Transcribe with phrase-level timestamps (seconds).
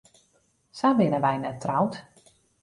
[0.77, 1.93] Sa binne wy net troud.